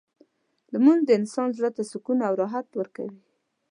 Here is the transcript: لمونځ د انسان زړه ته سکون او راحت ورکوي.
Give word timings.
لمونځ 0.73 1.01
د 1.05 1.09
انسان 1.19 1.47
زړه 1.57 1.69
ته 1.75 1.83
سکون 1.91 2.17
او 2.27 2.33
راحت 2.41 2.67
ورکوي. 2.79 3.19